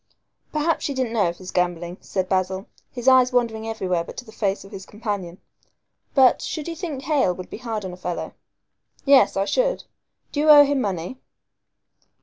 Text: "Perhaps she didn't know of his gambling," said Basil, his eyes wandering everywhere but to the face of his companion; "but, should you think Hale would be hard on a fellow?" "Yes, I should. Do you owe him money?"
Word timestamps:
"Perhaps 0.51 0.83
she 0.85 0.95
didn't 0.95 1.13
know 1.13 1.27
of 1.27 1.37
his 1.37 1.51
gambling," 1.51 1.99
said 2.01 2.27
Basil, 2.27 2.65
his 2.91 3.07
eyes 3.07 3.31
wandering 3.31 3.69
everywhere 3.69 4.03
but 4.03 4.17
to 4.17 4.25
the 4.25 4.31
face 4.31 4.65
of 4.65 4.71
his 4.71 4.83
companion; 4.83 5.39
"but, 6.15 6.41
should 6.41 6.67
you 6.67 6.75
think 6.75 7.03
Hale 7.03 7.35
would 7.35 7.51
be 7.51 7.57
hard 7.59 7.85
on 7.85 7.93
a 7.93 7.97
fellow?" 7.97 8.33
"Yes, 9.05 9.37
I 9.37 9.45
should. 9.45 9.83
Do 10.31 10.39
you 10.39 10.49
owe 10.49 10.63
him 10.65 10.81
money?" 10.81 11.19